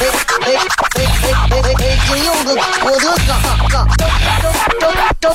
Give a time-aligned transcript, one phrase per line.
[0.00, 0.10] 哎哎
[0.44, 0.54] 哎
[0.94, 1.98] 哎哎哎哎！
[2.06, 2.48] 金柚子，
[2.84, 3.30] 我的嘎
[3.68, 4.06] 嘎，张
[4.78, 5.34] 张张张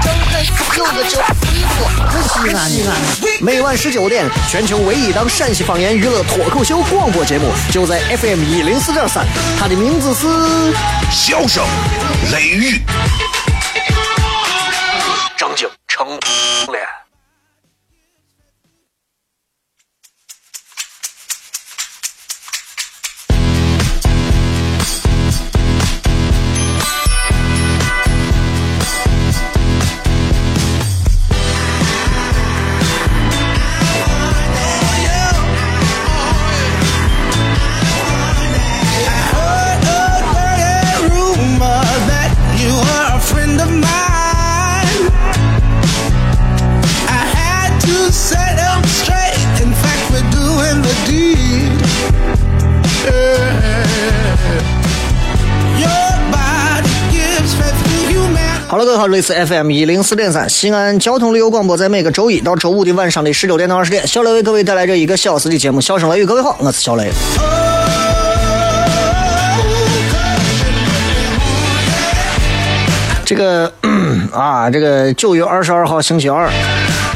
[0.00, 0.32] 张开
[0.78, 1.20] 柚子酒，
[1.52, 1.74] 衣服
[2.08, 2.90] 可西安西安。
[3.42, 9.26] 每晚十九点，全球唯一档陕西方言娱乐脱口秀广播节目，就在 FM 一零四点三。
[9.60, 10.26] 它的名字是
[11.10, 11.62] 《笑声
[12.32, 12.78] 雷雨》，
[15.36, 16.06] 张景成
[16.72, 17.03] 脸。
[58.74, 65.80] 好了，各位好，这里是 FM 一零四点三西安交通旅游广播，在每个周一到周五的晚上的十九点到二十点，小雷为各位带来这一个小时的节目。
[65.80, 67.08] 笑声雷雨，各位好，我是小雷。
[73.24, 73.72] 这个
[74.34, 76.50] 啊，这个九月二十二号星期二，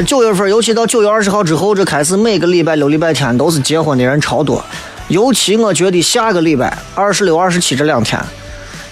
[0.06, 4.64] 九月份，尤其到九月二十号之后，这开始每个礼拜六、礼拜天都是结婚的人超多，
[5.09, 8.17] 尤其我觉得下个礼拜二十六、二十七这两天，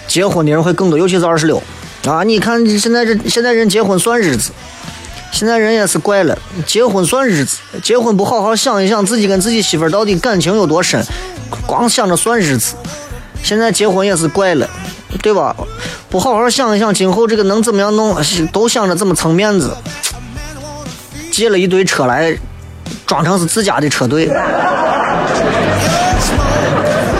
[0.05, 1.63] 结婚的人会更多，尤其是二十六。
[2.05, 2.23] 啊！
[2.23, 4.51] 你看现在这现在人结婚算日子，
[5.31, 11.03] 现在人也是怪了，结婚算日子，结婚不好好想一想自己跟自己媳妇到底感情有多深，
[11.65, 12.75] 光想着算日子，
[13.43, 14.69] 现在结婚也是怪了，
[15.21, 15.55] 对吧？
[16.09, 18.15] 不好好想一想今后这个能怎么样弄，
[18.53, 19.75] 都想着怎么蹭面子，
[21.31, 22.33] 借了一堆车来
[23.05, 24.29] 装成是自家的车队，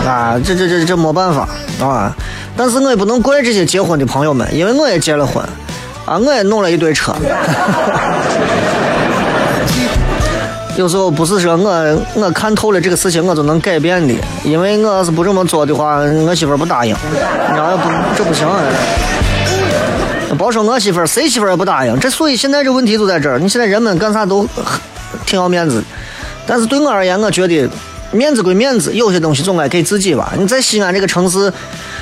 [0.06, 1.46] 啊，这这这这没办法
[1.84, 2.16] 啊！
[2.58, 5.40] 但是我也不能怪这些结婚的朋友们，因为我也结了婚，
[6.04, 7.14] 啊，我也弄了一堆车。
[10.76, 17.88] 有时候不是说我我看透了这个事情我就能改变的，因为我要是不这么做的话，我媳妇不答应，你知道不？
[18.16, 18.60] 这不行啊。
[20.36, 21.96] 别说我媳妇，谁媳妇也不答应。
[22.00, 23.38] 这所以现在这问题就在这儿。
[23.38, 24.44] 你现在人们干啥都
[25.24, 25.80] 挺要面子，
[26.44, 27.70] 但是对我而言，我觉得。
[28.10, 30.32] 面子归面子，有些东西总该给自己吧。
[30.34, 31.52] 你在西安这个城市，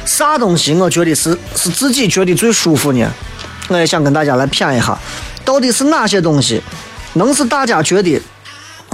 [0.06, 3.06] 啥东西我觉得是是自己觉得最舒服呢？
[3.69, 4.97] 我也想跟大家来谝一下，
[5.44, 6.62] 到底是哪些东西
[7.15, 8.22] 能是大家觉得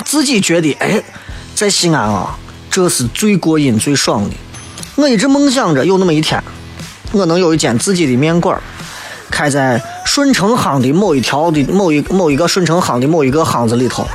[0.05, 1.03] 自己觉得哎，
[1.55, 2.35] 在西安啊，
[2.71, 4.35] 这是最过瘾、最爽的。
[4.95, 6.43] 我一直梦想着有那么一天，
[7.13, 8.59] 我能有一间自己的面馆，
[9.31, 14.07] 开在顺城巷的某一条的某一某一个顺城巷的某一个巷子里头。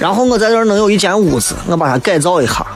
[0.00, 2.66] 然后我在这儿能有一间屋子，我把它改造一下。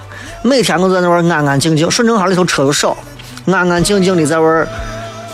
[0.44, 2.96] 每天我在那儿安安静静，顺城巷里头车又少，
[3.46, 4.68] 安安静静的在那儿，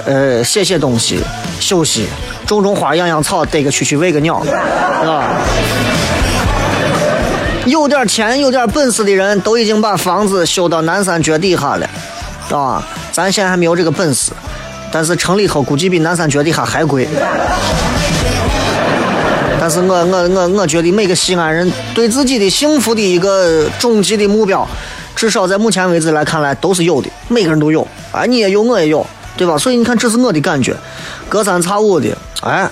[0.04, 1.20] 呃，写写东西，
[1.58, 2.06] 休息，
[2.46, 4.50] 种种花，养养草，逮个蛐蛐，喂个鸟，是
[5.06, 5.24] 吧？
[7.66, 11.88] 有点钱、有点本事的人都已经把房子修到南山脚底下了，
[12.50, 14.32] 啊，咱现在还没有这个本事，
[14.92, 17.08] 但是城里头估计比南山脚底下还贵。
[19.58, 24.68] 但是我我我我觉得每个西安人对自己的幸福的一个终极的目标，
[25.24, 27.80] 至少在目前为止来看来都是有的，每个人都有
[28.12, 29.06] 啊，你也有，我也有，
[29.38, 29.56] 对吧？
[29.56, 30.76] 所以你看，这是我的感觉，
[31.30, 32.68] 隔三差五的，哎，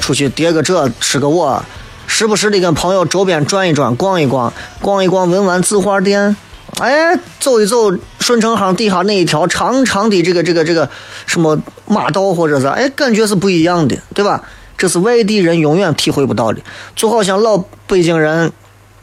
[0.00, 1.60] 出去叠个这，吃个我，
[2.06, 6.36] 时不时的跟朋友周边转一转，逛一逛，逛一逛文玩字画店，
[6.78, 10.88] 哎，走一走顺城巷底下那一条长长的这个这个这个
[11.26, 14.40] 什么马道或者是，哎，感觉是不一样的，对吧？
[14.78, 16.60] 这是外地人永远体会不到的，
[16.94, 17.58] 就好像老
[17.88, 18.52] 北京人，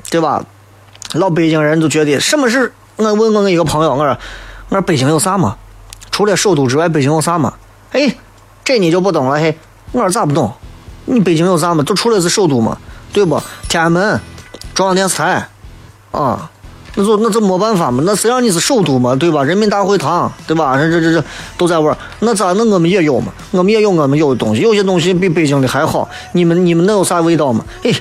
[0.10, 0.46] 对吧？
[1.14, 2.72] 老北京人都觉得什么是？
[2.98, 4.18] 我问我一个朋友，我说，
[4.70, 5.56] 我说北京有啥嘛？
[6.12, 7.54] 除了首都之外，北京有啥嘛？
[7.92, 8.16] 哎，
[8.64, 9.58] 这你就不懂了嘿。
[9.92, 10.52] 我说咋不懂？
[11.06, 11.84] 你北京有啥嘛？
[11.84, 12.78] 就除了是首都嘛，
[13.14, 13.42] 对不？
[13.70, 14.20] 天安门、
[14.74, 15.48] 中央电视台，
[16.12, 16.50] 啊。
[17.00, 19.44] 那就那这没办法嘛，那谁让你是首都嘛，对吧？
[19.44, 20.76] 人民大会堂，对吧？
[20.76, 21.24] 这这这
[21.56, 22.52] 都在玩那咋？
[22.54, 23.32] 那我们也有嘛？
[23.52, 26.10] 我们也有我们有的东西，有些东西比北京的还好。
[26.32, 27.64] 你们你们那有啥味道嘛？
[27.84, 27.94] 嘿，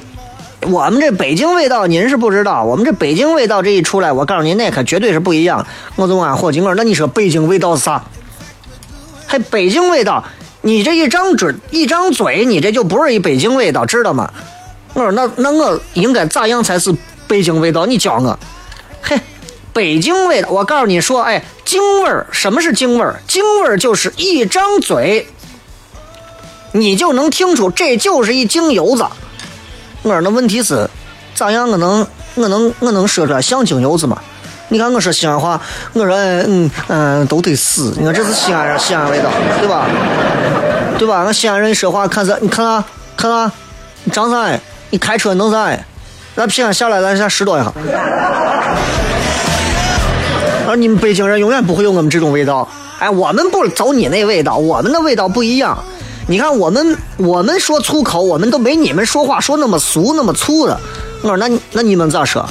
[0.62, 5.66] 我们这北京味道您是不知道，我们这北京味道这一出来，我告诉您，那可绝对是不一样。
[5.96, 8.02] 我就俺伙计我说，那你说北京味道是啥？
[9.26, 10.24] 还北京味道？
[10.62, 14.32] 你这一张嘴一张嘴，你这就不是一北京味道，知道吗？
[14.94, 16.92] 我说那那我应该咋样才是
[17.28, 17.86] 北京味道？
[17.86, 18.36] 你教我。
[19.02, 19.20] 嘿，
[19.72, 23.20] 北京味道，我告诉你说，哎，京味儿，什么是京味儿？
[23.28, 25.28] 京味儿就是一张嘴，
[26.72, 29.04] 你就能听出这就是一京油子。
[30.06, 30.88] 我说那问题是，
[31.34, 32.06] 咋样我能
[32.36, 34.16] 我能我能说出来像京油子吗？
[34.68, 35.60] 你看我说西安话，
[35.94, 37.92] 我说嗯嗯都得死。
[37.98, 39.86] 你看这是西安人西安味道，对吧？
[40.96, 41.24] 对吧？
[41.24, 42.84] 俺西安人说话看啥，你看啊
[43.16, 43.52] 看啊，
[44.12, 44.60] 张三，
[44.90, 45.76] 你开车弄啥？
[46.36, 47.72] 咱平安下来，咱先拾掇一下。
[50.68, 52.68] 而你们北京人永远不会有我们这种味道。
[53.00, 55.76] 哎，我们不走你那味道，我们的味道不一样。
[56.28, 60.78] 你看我们，我们说粗口，我们都没你们说话说那么俗那么粗的。
[61.22, 62.44] 我说那那你们咋说？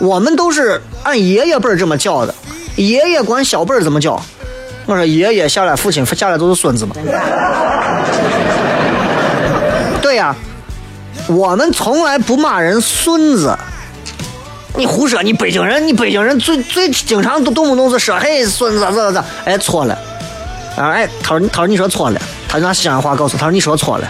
[0.00, 2.34] 我们都是按爷爷辈儿这么叫的，
[2.76, 4.20] 爷爷管小辈儿怎么叫？
[4.86, 6.94] 我说爷爷下来，父亲下来都是孙子嘛。
[10.02, 10.34] 对呀，
[11.26, 13.56] 我们从来不骂人孙子。
[14.76, 15.22] 你胡说！
[15.22, 19.94] 你北京人，你北京人最最经常都动不动是说嘿孙子咋咋咋，哎错了，
[20.76, 22.20] 啊哎他说他说你说错了，
[22.54, 24.08] 他拿西安话告诉他说你说错了，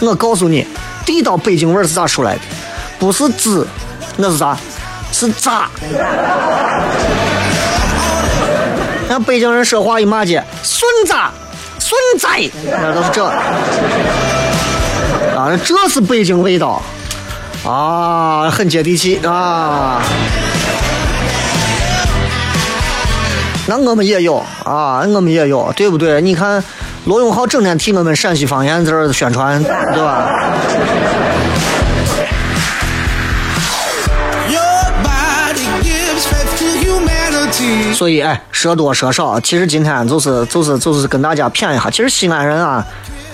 [0.00, 0.66] 我告诉你，
[1.04, 2.40] 地道北京味是咋出来的？
[2.98, 3.66] 不是滋，
[4.16, 4.56] 那是啥？
[5.12, 5.68] 是咋？
[9.06, 11.12] 那北京人说话一骂街，孙子，
[11.78, 12.26] 孙子，
[12.80, 13.22] 那都是这，
[15.36, 16.80] 啊，这是北京味道。
[17.66, 20.00] 啊，很接地气啊！
[23.66, 26.20] 那我们也有啊，我们也有，对不对？
[26.20, 26.62] 你看
[27.04, 30.28] 罗永浩整天替我们陕西方言在这宣传，对吧？
[37.94, 42.84] 所以，哎，说多说少，其实今天就是就是就是跟大家谝一下，其实西安人啊。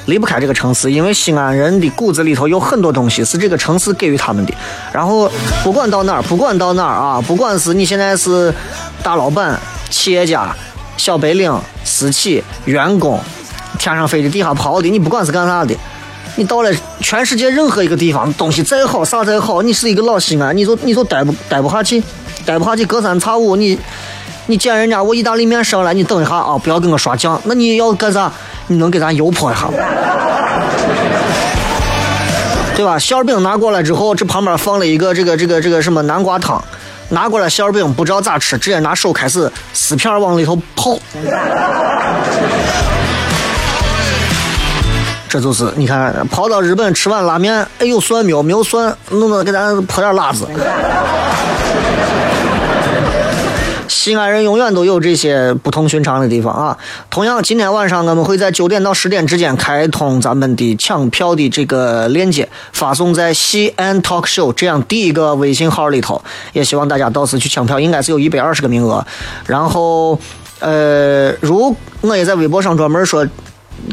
[0.07, 4.53] 离不开这个城市，因为西安人的骨子里头有很多东西是这个城市给予他们的。
[4.93, 5.31] 然后
[5.63, 8.53] 不管到哪儿，不管到哪儿啊，不管是你现在是
[9.05, 10.53] 大老板、企业家、
[10.97, 13.21] 小白领、私企、员工，
[13.81, 15.75] 天上飞的、地下跑的，你不管是干啥的，
[16.37, 22.03] 你到了全世界任何一个地方，东西再好，啥再好，你是一个老西安，你就你就待不待不下去，
[22.45, 23.79] 待不下去，隔三差五你
[24.47, 28.31] 你见人家我意大利面上来，你等一下啊，不要给我刷酱，那你要干啥？
[28.67, 29.73] 你能给咱油泼一下吗，
[32.77, 32.99] 对吧？
[32.99, 36.63] 馅饼拿过来之后，这旁边放了一个这个这个这个什么南瓜汤，
[37.09, 40.99] 拿过来馅饼不知道咋吃，直接拿手开始撕片往里头泡。
[45.31, 48.43] 这就是你看，跑到日本吃碗拉面，哎有蒜没有？
[48.43, 50.45] 没有蒜，弄弄给咱泼点辣子。
[53.87, 56.77] 西安人永远都有这些不同寻常的地方啊！
[57.11, 66.21] 同样，今天晚上我们会在九点到十点之间开通咱们的抢票的这个链接，发送在西安 Talk Show 这样第一个微信号里头。
[66.53, 69.07] 也希望大家到时去抢票，应该是有一百二十个名额。
[69.47, 70.19] 然后，
[70.59, 73.25] 呃，如我也在微博上专门说，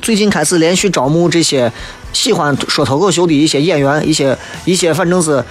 [0.01, 1.71] 最近开始连续招募这些
[2.13, 5.43] 喜欢说脱口秀的一些演员，一些一些反正是。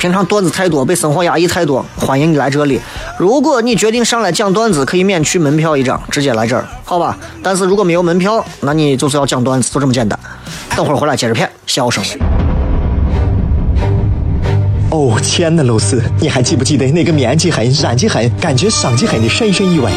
[0.00, 2.80] 平常段子太多，被生活压抑太多，欢迎你来这里。
[3.18, 7.18] 如果你决定上来讲段子，可以免去门票一张，直接来这儿，好吧？
[7.42, 10.16] 但是如果没有门票，那你就是要讲段子，就这么简单。
[10.76, 12.04] 等会儿回来接着骗，笑声。
[14.92, 19.90] 哦，亲爱的露丝，你还记不记得那个棉积狠、染剂狠、感觉伤及狠的深深意外？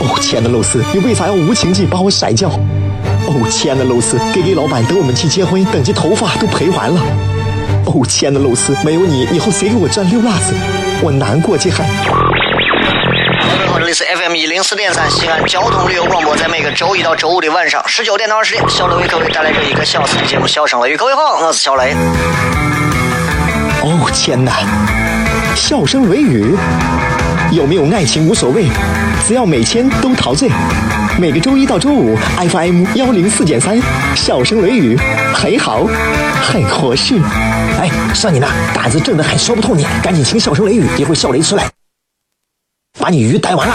[0.00, 2.50] 哦，亲爱的露丝，你为啥要无情地把我甩掉？
[3.30, 7.00] 哦，亲爱的露丝给给老板等我们去结婚，等这头发都赔完了。
[7.86, 10.52] 哦，亲爱的露丝，没有你，以后谁给我赚溜辣子？
[11.00, 11.76] 我难过极了。
[11.78, 11.82] 各
[13.60, 20.94] 位好，这里是 FM 一零四点三西安交通旅游广播，在每个周一到周五的晚上十九点到二十点，小雷为各位带来这一个小时的节目《笑声雷雨》。
[20.98, 21.94] 各位好，我是小雷。
[23.82, 24.52] 哦天哪，
[25.54, 26.56] 笑声雷雨，
[27.52, 28.68] 有没有爱情无所谓，
[29.26, 30.48] 只要每天都陶醉。
[31.18, 32.16] 每个周一到周五
[32.48, 33.76] ，FM 幺零四点三，
[34.14, 34.96] 笑声雷雨，
[35.34, 35.84] 很好，
[36.40, 37.16] 很合适。
[37.80, 41.68] 哎，算你那胆子正的很，说不透你，赶紧请笑声雷雨，一会笑雷出来，
[43.00, 43.74] 把你鱼逮完了。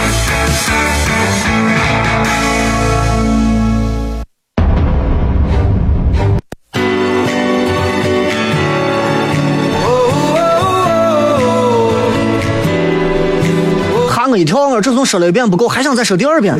[14.36, 14.68] 一跳！
[14.68, 16.54] 我这从说了一遍不够，还想再说第二遍。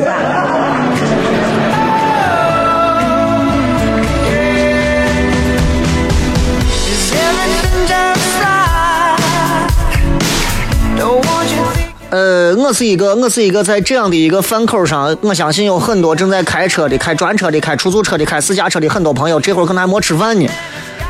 [12.09, 20.47] 呃，我是一个，我是一个在这样的一个饭口上，我相信有很多正在开车的、开专车的、开出租车的、开私家车的很多朋友，这会儿可能还没吃饭呢。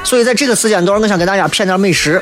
[0.04, 2.22] 所以在这个时间段，我想给大家骗点美食。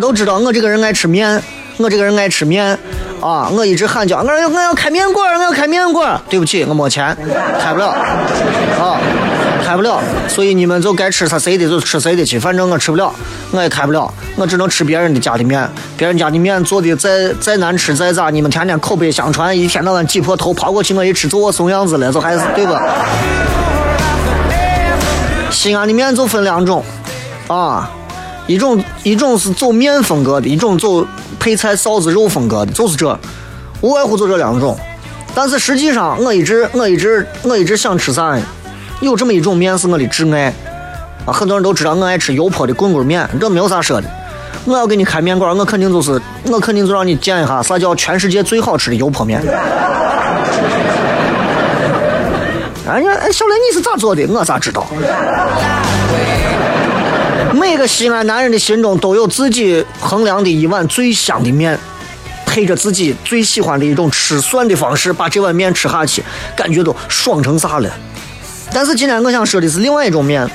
[0.00, 1.42] 都知道我这个人爱吃面，
[1.76, 2.78] 我这个人爱吃面
[3.20, 3.48] 啊！
[3.52, 6.20] 我一直喊叫，我要我要开面馆，我要开面馆。
[6.28, 7.16] 对不起，我没钱，
[7.60, 7.88] 开不了
[8.78, 9.00] 啊，
[9.64, 10.00] 开不了。
[10.28, 13.12] 所以你们就该吃他谁的就吃谁的去，反正我吃不了，
[13.50, 15.68] 我也开不了，我只能吃别人的家的面。
[15.96, 22.80] 别人家的面做的再再难吃再咋，你们天天口碑相传，一天到晚挤破头跑过去，我一吃就我怂样子了，就还是对吧？
[25.50, 26.84] 西安的面就分两种
[27.48, 27.90] 啊。
[28.48, 31.06] 一种一种是走面风格的，一种走
[31.38, 33.16] 配菜臊子肉风格的，就是这，
[33.82, 34.76] 无外乎就这两种。
[35.34, 38.36] 但是实际上，我一直我一直我一直想吃啥？
[39.00, 40.52] 有这么一种面是我的挚爱
[41.26, 41.32] 啊！
[41.32, 44.10] 很多人都知道我爱吃油泼的棍棍面，这没有啥说的。
[44.64, 49.40] 我要给你开面馆，我肯定就是我肯定就让你见一下啥叫全世界最好吃的油泼面。
[52.88, 54.26] 哎呀，哎，小雷你是咋做的？
[54.26, 54.86] 我咋知道？
[57.54, 61.78] 每个西安男人的心中都有自己衡量的一碗最香的面，
[62.46, 66.22] 配着自己最喜欢的一种吃蒜的方式，把这碗面吃下去，
[66.54, 67.90] 感觉都爽成啥了。
[68.72, 70.48] 但是今天我想说的是另外一种面，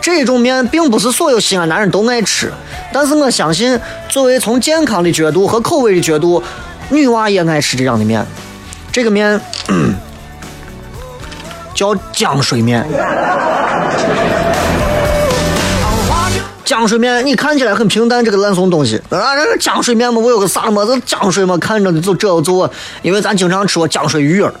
[0.00, 2.52] 这种面并不是所有西安男人都爱吃，
[2.92, 3.78] 但是我相信，
[4.08, 6.42] 作为从健康的角度和口味的角度，
[6.90, 8.24] 女娃也爱吃这样的面。
[8.92, 9.40] 这个面
[11.74, 12.86] 叫浆水面。
[16.68, 19.34] 浆水面，你看起来很平淡，这个烂怂东西啊！
[19.34, 20.84] 这个浆水面嘛，我有个啥嘛？
[20.84, 22.70] 这浆水嘛，看着就这就，
[23.00, 24.52] 因为咱经常吃过浆水鱼儿，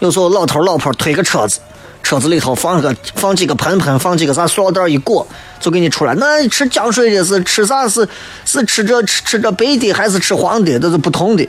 [0.00, 1.58] 有时候老头老婆推个车子，
[2.02, 5.26] 车子里头放个放几个盆盆，放几个啥塑料袋一裹，
[5.58, 6.14] 就给你出来。
[6.16, 7.88] 那吃浆水的是吃啥？
[7.88, 8.06] 是
[8.44, 10.78] 是吃这吃吃这白的还是吃黄的？
[10.78, 11.48] 这是不同的。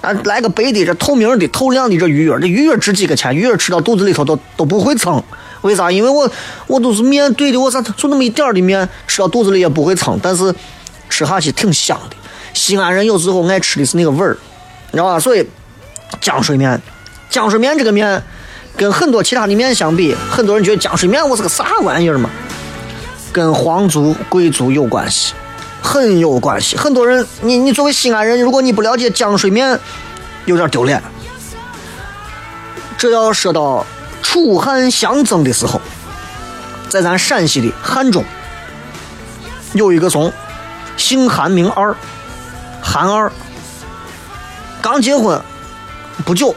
[0.00, 3.36] 啊，来个白的，这透明的、透亮的这鱼儿，这鱼儿值几个钱？
[3.36, 5.22] 鱼儿吃到肚子里头都都不会撑。
[5.64, 5.90] 为啥？
[5.90, 6.30] 因为我
[6.66, 10.54] 我都是面对的，我啥就那么一点儿的面，吃到肚子里也不会撑，但是
[11.08, 12.16] 吃下去挺香的。
[12.52, 14.36] 西安人有时候爱吃的是那个味儿，
[14.90, 15.18] 你知道吧？
[15.18, 15.48] 所以
[16.20, 16.78] 浆水面，
[17.30, 18.22] 浆水面这个面
[18.76, 22.28] 跟很多其他的面相比，很多人觉得浆水面我是个啥玩意儿嘛？
[23.32, 25.32] 跟皇族贵族有关系，
[25.82, 26.76] 很有关系。
[26.76, 29.80] 很多人，你你作为西安人，如果你不了解浆水面，
[30.44, 31.02] 有点丢脸。
[32.98, 33.86] 这要说到。
[34.24, 35.80] 楚汉相争的时候，
[36.88, 38.24] 在咱陕西的汉中，
[39.74, 40.32] 有一个宗，
[40.96, 41.94] 姓韩名二，
[42.82, 43.30] 韩二，
[44.82, 45.40] 刚结婚
[46.24, 46.52] 不久，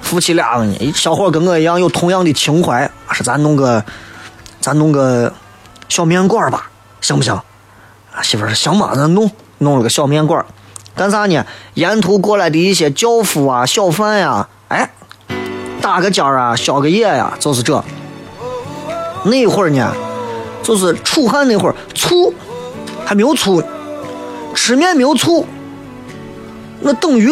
[0.00, 3.84] 夫妻俩呢，小伙跟我一样有同样的情怀，说咱弄个，
[4.60, 5.34] 咱弄个
[5.88, 6.70] 小面馆吧，
[7.02, 7.34] 行不行？
[8.14, 10.42] 啊，媳妇说行嘛，咱弄，弄了个小面馆，
[10.94, 11.44] 干啥呢？
[11.74, 14.48] 沿途过来的一些轿夫啊、小贩呀，
[15.90, 17.82] 打个尖儿啊，宵个夜呀，就是这。
[19.24, 19.92] 那会儿呢，
[20.62, 22.32] 就是楚汉那会儿，醋
[23.04, 23.60] 还没有醋，
[24.54, 25.44] 吃面没有醋，
[26.82, 27.28] 那等于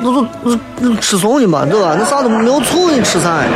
[0.00, 1.94] 那就那那吃怂的嘛，对吧？
[1.96, 3.48] 那啥都没有醋，你吃啥呀？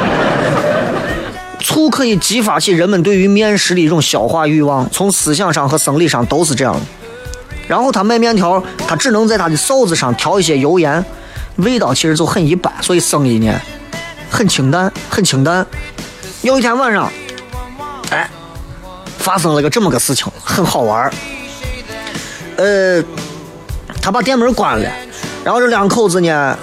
[1.58, 6.80] 醋可以激发起人们对于面食的一种消化欲望，从思想上和生理上都是这样的。
[7.66, 11.04] 然后他卖面条，他只能在他的臊子上调一些油盐，
[11.56, 13.52] 味道其实就很一般，所以生意呢。
[14.32, 15.64] 很清淡，很清淡。
[16.40, 17.12] 有一天晚上，
[18.10, 18.28] 哎，
[19.18, 21.12] 发生了个这么个事情，很好玩儿。
[22.56, 23.04] 呃，
[24.00, 24.90] 他把店门关了，
[25.44, 26.56] 然后这两口子呢，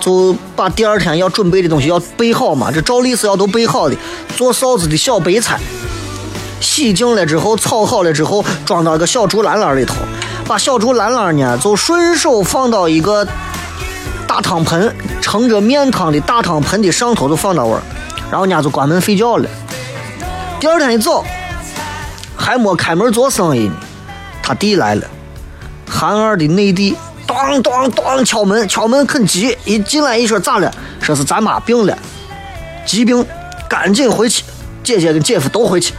[0.00, 2.72] 就把第二天要准备的东西要备好嘛。
[2.72, 3.96] 这照例是要都备好的，
[4.36, 5.60] 做臊子的小白菜，
[6.60, 9.94] 洗净了之后，炒好了之后，装到一个小竹篮篮里头，
[10.46, 13.26] 把小竹篮篮呢，就顺手放到一个。
[14.32, 17.82] 大汤盆盛着面汤的大汤盆的上头就放到位儿，
[18.30, 19.46] 然后人家就关门睡觉了。
[20.58, 21.22] 第二天一早，
[22.34, 23.74] 还没开门做生意呢，
[24.42, 25.06] 他弟来了，
[25.86, 26.96] 韩二的内弟，
[27.26, 30.72] 当当当敲门，敲门很急，一进来一说咋了？
[31.02, 31.98] 说是咱妈病了，
[32.86, 33.22] 急病，
[33.68, 34.44] 赶紧回去，
[34.82, 35.92] 姐姐跟姐夫都回去。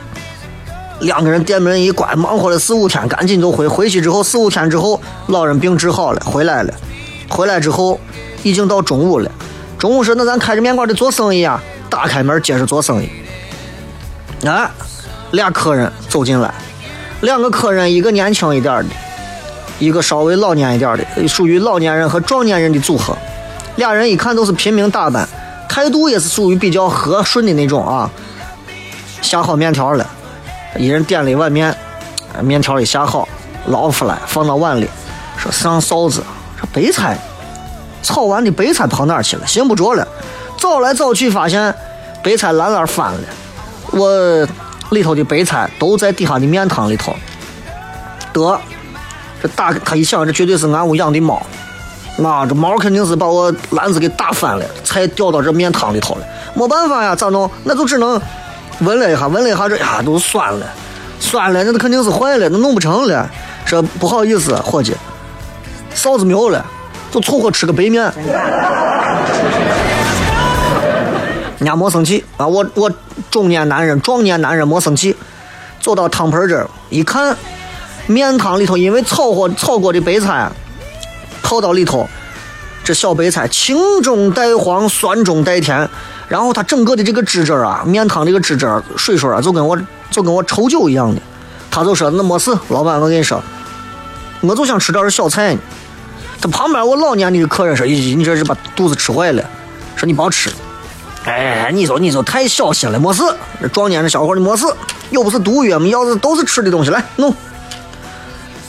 [1.02, 3.68] 两个人店门一关，忙活了四五天，赶紧就回。
[3.68, 6.74] 回去之后四五天之后，老人病治好了，回来了。
[7.34, 8.00] 回来之后。
[8.46, 9.32] 已经到中午了，
[9.80, 13.10] 中午说那咱开着面馆得做生意啊，打开门接着做生意。
[14.46, 14.70] 啊，
[15.32, 16.54] 俩客人走进来，
[17.22, 18.90] 两个客人，一个年轻一点的，
[19.80, 23.18] 一个稍微老年一点的，属于老年人和壮年人的组合。
[23.78, 25.26] 俩人一看都是平民打扮，
[25.70, 28.12] 态度也是属于比较和顺的那种啊。
[29.22, 30.06] 下好面条了，
[30.78, 31.74] 一人点了一碗面，
[32.42, 33.26] 面条一下好，
[33.68, 34.90] 捞出来放到碗里，
[35.38, 36.22] 说上臊子，
[36.72, 37.18] 白菜。
[38.02, 39.48] 炒完的白菜跑哪儿去了？
[39.48, 40.06] 寻不着了。
[40.58, 41.74] 找来找去，发现
[42.22, 43.20] 白菜篮篮翻了，
[43.92, 44.48] 我
[44.92, 47.16] 里头的白菜都在底下的面汤里头。
[48.34, 48.60] 得，
[49.42, 51.42] 这打他一想，这绝对是俺屋养的猫。
[52.18, 56.26] 妈，这猫肯定是把我篮子给打翻了，菜掉到这面汤里头了。
[56.54, 57.50] 没办法呀，咋弄？
[57.64, 58.22] 那就只能
[58.80, 60.66] 闻了一下，闻了一下，这呀都酸了，
[61.20, 63.30] 酸了，那肯定是坏了，那弄不成了。
[63.66, 64.94] 这不好意思，伙计，
[65.96, 66.66] 臊子没有了，
[67.12, 68.04] 就凑合吃个白面。
[71.60, 72.92] 人家没生气啊，我我
[73.32, 75.16] 中年男人、壮年男人没生气，
[75.80, 77.38] 走到汤盆这儿一看，
[78.06, 80.52] 面汤里头因为炒过炒过的白菜
[81.42, 82.06] 泡到里头，
[82.84, 85.88] 这小白菜青中带黄，酸中带甜，
[86.28, 89.80] 然后它整个的这个汁汁啊，面汤这个汁汁水水啊，就跟我
[90.12, 91.22] 就跟我稠酒一样的。
[91.72, 93.42] 他就说那没事，老板，我跟你说，
[94.42, 95.60] 我就想吃点这小菜呢。
[96.44, 99.42] 他旁边我老年的客人说，咦，你这是把肚子吃坏了，
[99.96, 100.52] 说你别吃。
[101.24, 103.24] 哎，你说你说太小心了，没事。
[103.62, 104.66] 这壮年的小伙你没事，
[105.10, 107.34] 又不是毒药，要是都是吃的东西，来弄。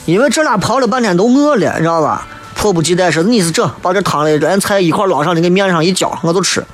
[0.07, 2.25] 因为这俩跑了半天都饿了，你知道吧？
[2.55, 6.65] 迫不及待说你是这，把这汤里连菜一块捞上，你给面上一浇，我就吃。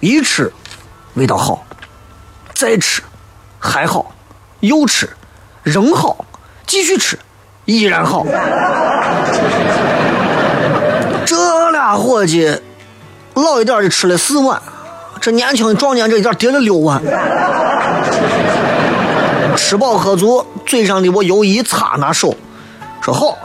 [0.00, 0.52] 一吃，
[1.14, 1.64] 味道好；
[2.52, 3.00] 再吃，
[3.60, 4.04] 还好；
[4.58, 5.08] 又吃，
[5.62, 6.16] 仍好；
[6.66, 7.16] 继续吃，
[7.64, 8.26] 依然好。
[11.26, 12.56] 这俩伙计，
[13.34, 14.62] 老一点的吃了四碗。
[15.20, 17.02] 这年轻壮年这一点叠了六碗，
[19.56, 22.36] 吃饱喝足，嘴上的我油一擦，拿手
[23.00, 23.36] 说好，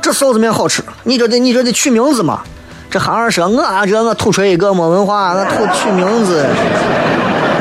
[0.00, 2.40] 这臊子面好吃，你这得你这得取名字嘛。
[2.90, 6.46] 这孩儿说，我这我土锤一个没文化，我土取名字，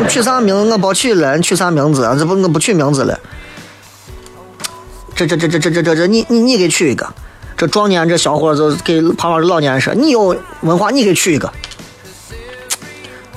[0.08, 2.16] 取啥名我不取了，取啥名字？
[2.18, 3.20] 这不我不取名字了。
[5.16, 7.06] 这这这这这这这这你你你给取一个。
[7.56, 11.52] 这壮年这小伙就给旁边的老年人说，你有文化，你给取一个。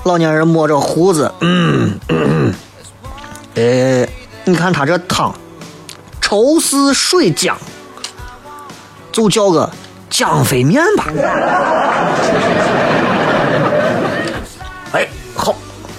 [0.04, 2.54] 老年人摸着胡子，嗯，嗯
[3.56, 4.08] 哎，
[4.44, 5.34] 你看他这汤，
[6.20, 7.54] 稠似水浆，
[9.10, 9.68] 就叫个
[10.10, 11.06] 浆飞面吧。
[14.92, 15.54] 哎，好，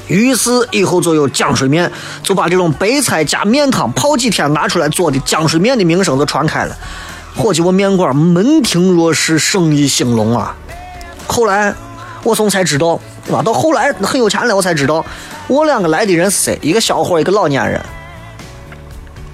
[0.07, 1.91] 于是以后就有浆水面，
[2.23, 6.75] 就把这种白菜加面汤泡几天拿出来做的浆水面的名声就传开了。
[7.37, 10.55] 伙计，我面馆门庭若市，生意兴隆啊。
[11.27, 11.73] 后来
[12.23, 12.99] 我从才知道。
[13.27, 15.05] 啊，到后来很有钱了，我才知道，
[15.47, 16.57] 我两个来的人是谁？
[16.61, 17.77] 一个小伙，一个老年人。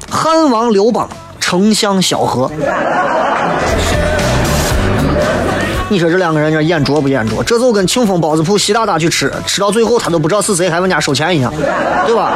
[0.09, 1.07] 汉王刘邦，
[1.39, 2.49] 丞相萧何。
[5.89, 7.43] 你说这两个人，这眼拙不眼拙？
[7.43, 11.53] 这就跟庆丰包子铺习大大去吃，吃到最后他都不知道是谁，还问家收钱一样，
[12.07, 12.35] 对吧？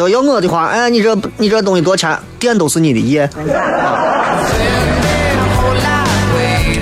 [0.00, 2.18] 要要我的话，哎，你这你这东西多钱？
[2.38, 3.28] 店都是你的业。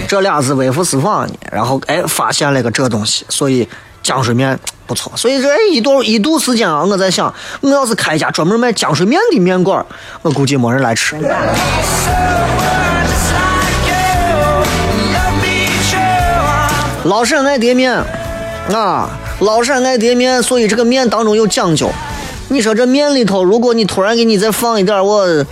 [0.07, 3.69] 这俩是微服私访呢，然后哎发现了个这东西，所以
[4.05, 5.13] 浆水面不错。
[5.17, 9.85] 所以这一度一度时间啊，我在想，我要是开一家专门卖浆水面的面馆，
[10.23, 11.17] 我估计没人来吃。
[17.05, 17.93] 老陕爱叠面
[18.73, 21.91] 啊，老陕爱叠面，所以这个面当中有讲究。
[22.51, 25.45] 你说这面里头，如果你突然给你再放一点我，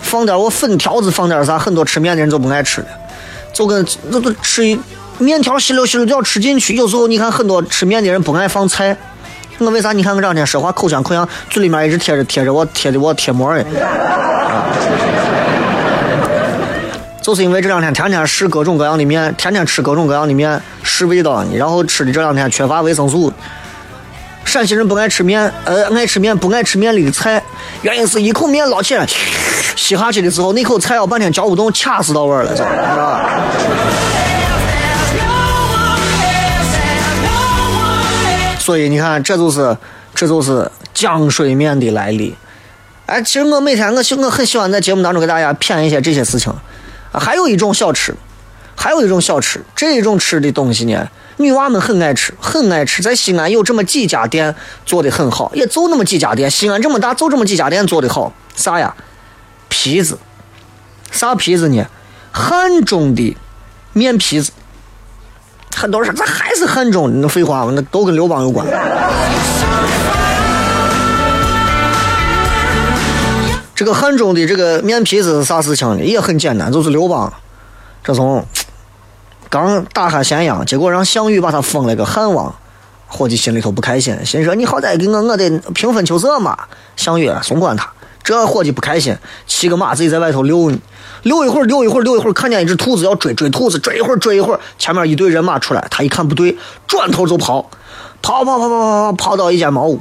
[0.00, 2.86] 放点我粉条子，放点啥，很多吃面的人就不爱吃了。
[3.52, 4.78] 就跟那都吃
[5.18, 6.74] 面条吸溜吸溜就要吃进去。
[6.74, 8.96] 有时候你看很多吃面的人不爱放菜，
[9.58, 9.92] 我为啥？
[9.92, 13.64] 你看我这两天说话口腔口香，嘴里面一直贴着贴着我贴的我贴膜哎，
[17.20, 23.32] 就是因为这两天天天试各种各样的面，天天吃各种各样的面试味道，然后吃的这两天缺乏维生素。
[24.44, 27.42] 陕西人不爱吃面，呃，爱吃面不爱吃面里的菜，
[27.82, 29.06] 原因是一口面捞起来。
[29.76, 33.40] 吸下去的时候，那口菜要半天嚼不动，卡死到味儿了，知道吧？
[38.60, 39.76] 所以你看，这就是
[40.14, 42.34] 这就是浆水面的来历。
[43.06, 46.54] 哎，其实我每天我喜我很喜欢在节目当中给大家谝一些这些事情。
[47.12, 48.14] 还有一种小吃，
[48.76, 51.08] 还有一种小吃，这种吃的东西呢，
[51.38, 53.02] 女娃们很爱吃，很爱吃。
[53.02, 56.50] 在西安有这么几家店做的很好，也就那么几家店。
[56.50, 58.94] 西安这么大，就这么几家店做的好，啥呀？
[59.68, 60.18] 皮子，
[61.10, 61.84] 啥皮子呢？
[62.30, 63.36] 汉中的
[63.92, 64.52] 面皮子。
[65.76, 68.66] 很多人说这还是汉中的，那废话，那都跟刘邦有关。
[73.74, 76.04] 这个汉中的这个面皮子是啥事情呢？
[76.04, 77.32] 也很简单，就是刘邦
[78.04, 78.46] 这从
[79.54, 82.52] 刚打下咸阳，结果让项羽把他封了个汉王，
[83.06, 86.58] 伙计心里头不开心，心说你好歹给我我得平分秋色嘛。
[86.96, 87.88] 项羽松管他。
[88.24, 90.78] 这伙计不开心，骑个马自己在外头溜呢，
[91.22, 96.56] 溜一会儿，溜一会儿，溜一会儿，看见一只兔子要追，追兔子，追一会儿，追一会儿，前面一队人马出来，他一看不对，
[96.88, 97.70] 转头就跑，
[98.22, 100.00] 跑跑跑跑跑跑，跑到一间茅屋，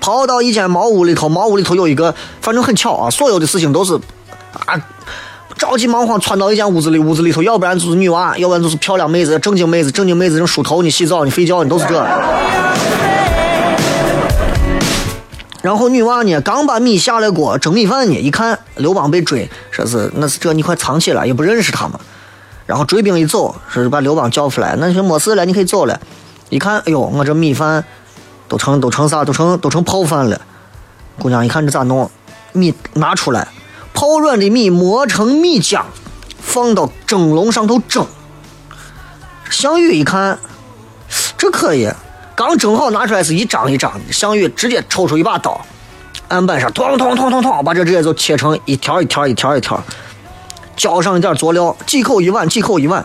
[0.00, 3.94] 跑到一间茅屋里头，茅屋里头有一个，反正很巧啊，所有的事情都是
[4.66, 4.74] 啊。
[5.58, 11.94] 着急忙慌窜到一间屋子里，屋子里头要不然就是女娃，要不然就是漂亮妹子，正经妹子，正经妹子正梳头呢、洗澡呢、睡觉呢，都是这。
[15.62, 21.98] 然后女娃呢，刚把米下了锅蒸米饭呢，一看刘邦被追，说是那是这你快藏起来，也不认识他嘛。
[22.66, 25.98] 然后追兵一走，说是把刘邦叫出来，那就没事了，你可以走了。
[26.50, 27.82] 一看，哎呦，我这米饭
[28.46, 30.38] 都成都成啥，都成都成泡饭了。
[31.18, 32.10] 姑娘一看这咋弄？
[32.52, 33.48] 米拿出来。
[33.96, 35.80] 泡软的米磨成米浆，
[36.38, 38.06] 放到蒸笼上头蒸。
[39.50, 40.38] 项羽一看，
[41.38, 41.90] 这可以，
[42.36, 44.12] 刚蒸好拿出来是一张一张的。
[44.12, 45.58] 项羽直接抽出一把刀，
[46.28, 49.82] 案板上咚咚咚咚咚，把这直接就切成一条一条一条一条，
[50.76, 53.02] 浇上一点佐料，几口一碗，几口一碗。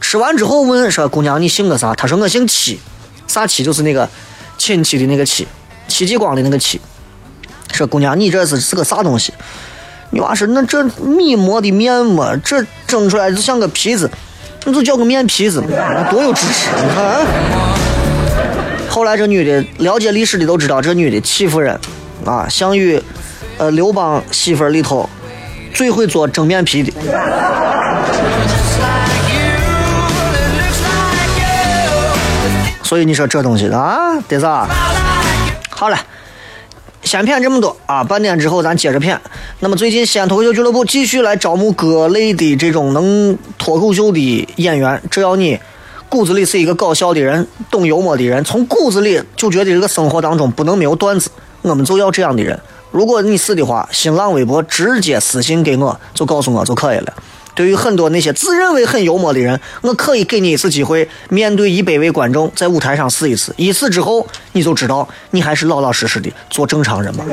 [0.00, 2.80] 吃完之后问说：“姑娘，你姓个啥？”他说：“我姓戚，
[3.26, 3.62] 啥戚？
[3.62, 4.08] 就是那个
[4.56, 5.46] 亲戚的那个戚，
[5.86, 6.80] 戚继光的那个戚。”
[7.74, 9.34] 说：“姑娘，你这是是个啥东西？”
[10.12, 14.10] 女娃说：“那这米磨的面嘛，这蒸出来就像个皮子，
[14.64, 15.62] 那就叫个面皮子，
[16.10, 16.68] 多有知识！
[16.76, 17.24] 你看。
[18.88, 21.78] 后来这女的了解历史的都知道，这女的戚夫人
[22.24, 23.00] 啊，项羽，
[23.58, 25.08] 呃，刘邦媳妇里头
[25.72, 26.92] 最会做蒸面皮的。
[32.82, 34.66] 所以你说这东西啊，得啥？
[35.70, 35.96] 好了。
[37.10, 38.04] 先骗这么多啊！
[38.04, 39.20] 半点之后咱接着骗。
[39.58, 45.58] 那么最近西安脱口秀俱乐部继续来招募各类的这种能脱口秀的演员，只要你
[46.08, 51.28] 骨子里是一个搞笑的人、懂幽默的人，从骨子里就觉得这个生活当中不能没有段子，
[51.62, 52.56] 我们就要这样的人。
[52.92, 57.12] 如果你是的话，新浪微博直接私信给我，就告诉我就可以了。
[57.54, 63.54] 对于很多那些自认为很幽默的人，我可以给你一次机会，面对一百位观众，在舞台上试一次。
[63.56, 67.24] 一次之后，你就知道你还是老老实实的做正常人吧。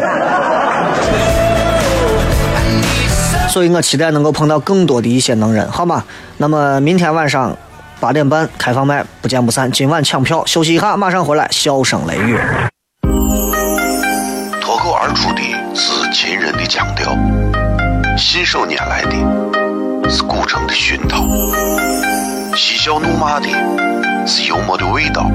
[3.49, 6.03] 所以我期待能够碰到更多的一些能人，好吗？
[6.37, 7.57] 那么明天晚上
[7.99, 9.71] 八点半开放麦，不见不散。
[9.71, 12.37] 今晚抢票，休息一下，马上回来，笑声雷雨。
[14.61, 15.41] 脱口而出的
[15.73, 17.17] 是秦人的腔调，
[18.17, 19.46] 信手拈来的。
[20.09, 21.25] 是古城的熏陶，
[22.55, 23.47] 嬉笑怒骂的
[24.25, 25.29] 是幽默的味道，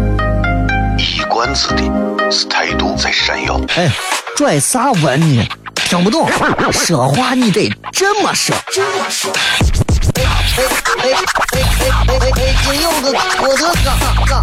[0.97, 1.83] 一管子的
[2.31, 3.61] 是态度在闪耀。
[3.77, 3.91] 哎，
[4.35, 5.47] 拽啥文呢？
[5.75, 6.27] 听不懂，
[6.73, 8.57] 说话你得这么说。
[8.57, 13.89] 哎哎哎哎哎哎哎，也有个我他嘎
[14.25, 14.43] 嘎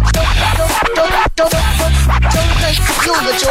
[1.34, 1.48] 正
[2.60, 2.64] 在，
[3.06, 3.50] 有个球。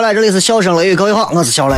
[0.00, 1.76] 回来，这里是笑声雷雨，各位好，我是小雷。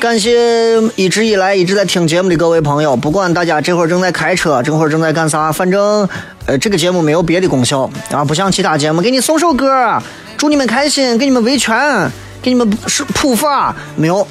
[0.00, 6.08] 感谢一直以来一直在听节目的各位朋友，不管大家这会儿正在开车，这会儿正在干啥，反正
[6.46, 10.02] 呃这个节目没有别的功效啊，不像其他节目给你送首歌，
[10.38, 12.10] 祝你们开心，给你们维权，
[12.40, 14.26] 给你们是普法，没有，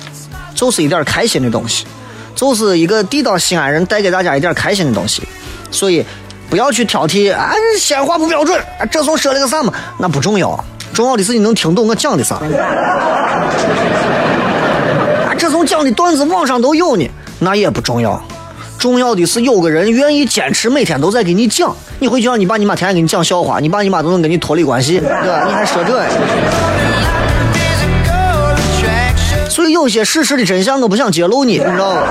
[0.55, 1.85] 就是一点开心的东西，
[2.33, 5.21] 就是一个地道西安人带给大家一点开心的东西，
[5.69, 6.03] 所以
[6.49, 10.65] 不要去挑剔啊，西安话不标准，啊，这从说了个啥嘛，那不重要。
[10.93, 12.35] 重要的是你能听懂我讲的啥。
[12.35, 12.43] 啊，
[15.37, 18.21] 这种讲的段子网上都有呢，那也不重要。
[18.77, 21.73] 重要的是有个人愿意坚持每天都在给你讲。
[21.99, 25.45] 你回去让你爸你妈天天给你讲笑话，你爸你妈都能跟你脱离关系，对吧？
[25.47, 26.03] 你还说这？
[29.49, 32.01] 所以有些事实的真相我不想揭露你，你知道吗？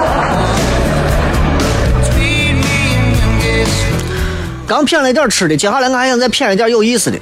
[4.66, 7.18] 刚骗了一点吃的，接下来我还想再骗一点有意思的。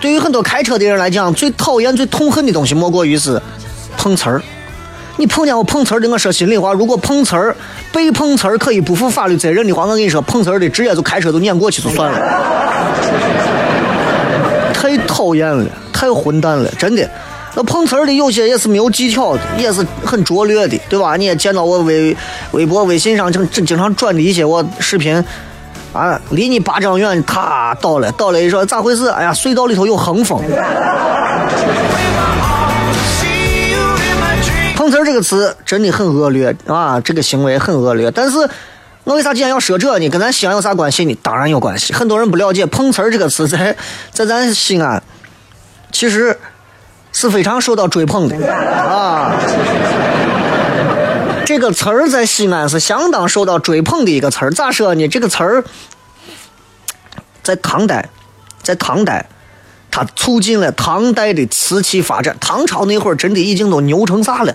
[0.00, 3.40] 对于很多开车的人来讲，最讨厌、最痛恨的东西莫过于是
[3.96, 4.42] 碰瓷儿。
[5.16, 7.54] 你碰见我碰瓷儿的，我说心里话，如果碰瓷儿、
[7.92, 12.18] 被碰瓷儿可以不负法律责任的话，我跟你说，碰瓷儿的直接就开车就撵过去就算了。
[14.72, 17.06] 太讨厌了，太混蛋了，真的。
[17.54, 21.16] 那碰瓷儿的有些也是没有技巧的，也是很拙劣的，对吧？
[21.16, 22.16] 你也见到我微
[22.52, 25.22] 微博、微信上经经经常转的一些我视频，
[25.92, 29.08] 啊，离你八丈远，他倒了，倒了，一说咋回事？
[29.08, 30.40] 哎呀，隧道里头有横风。
[34.76, 38.10] 碰瓷儿这个词真的很恶劣啊，这个行为很恶劣。
[38.10, 38.38] 但是，
[39.04, 40.08] 我为啥今天要说这呢？
[40.08, 41.18] 跟咱西安有啥关系呢？
[41.22, 41.92] 当然有关系。
[41.92, 43.76] 很多人不了解碰瓷儿这个词，在
[44.12, 45.02] 在咱西安，
[45.92, 46.38] 其实。
[47.12, 49.32] 是非常受到追捧的啊！
[51.50, 54.52] 这个词儿在西安是相当受到追捧的一个词儿。
[54.52, 55.08] 咋说呢？
[55.08, 55.64] 这个词儿
[57.42, 58.08] 在唐代，
[58.62, 59.28] 在唐代，
[59.90, 62.36] 它促进了唐代的瓷器发展。
[62.40, 64.54] 唐朝那会儿真的已经都牛成啥了？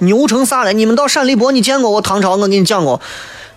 [0.00, 0.74] 牛成啥了？
[0.74, 2.36] 你们到陕历博，你见过我唐朝？
[2.36, 3.00] 我给你讲过，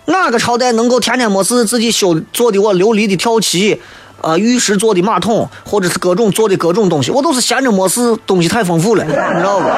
[0.06, 3.82] 哪个朝代能够天天没事自己修做的我琉璃的跳棋？
[4.22, 9.68] 啊，玉石做的马桶，或者是各种做的各种东西，我都是闲着没事，东西太丰富了，你知道不？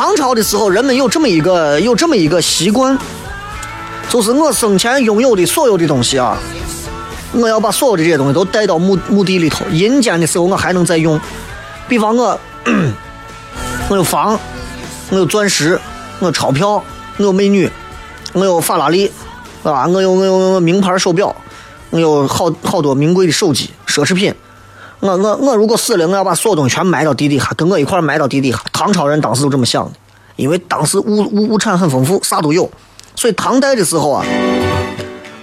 [0.00, 2.98] 唐朝的时候，人们有这么一个有这么一个习惯，
[4.08, 6.38] 就是我生前拥有的所有的东西啊，
[7.34, 11.20] 我要把所有的这些东西都带到墓墓地里头，阴间的时候我还能再用。
[11.86, 12.40] 比方我，
[13.90, 14.40] 我有房，
[15.10, 15.78] 我有钻石，
[16.18, 16.82] 我有钞票，
[17.18, 17.70] 我有美女，
[18.32, 19.12] 我有法拉利。
[19.62, 21.36] 啊，我有我有名牌手表，
[21.90, 24.34] 我有好好多名贵的手机、奢侈品。
[25.00, 28.60] 我我我如果死了，我要把所有东西全埋到地底下，跟我一块埋到地底下。
[28.72, 29.92] 唐朝人当时都这么想的，
[30.36, 32.70] 因为当时物物物产很丰富，啥都有。
[33.16, 34.24] 所以唐代的时候啊，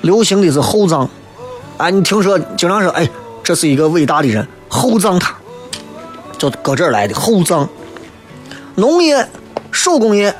[0.02, 1.10] 流行的是厚葬。
[1.78, 3.08] 啊，你听说经常说，哎，
[3.44, 5.36] 这是一个伟大的人，厚葬他，
[6.38, 7.68] 就搁这儿来的厚葬。
[8.76, 9.28] 农业、
[9.72, 10.34] 手工业、